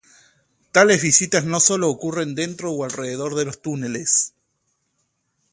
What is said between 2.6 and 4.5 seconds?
o alrededor de los túneles.